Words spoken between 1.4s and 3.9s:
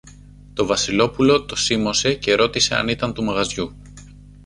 το σίμωσε και ρώτησε αν ήταν του μαγαζιού.